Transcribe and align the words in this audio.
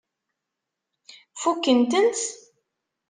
Fukken-tent? 1.41 2.21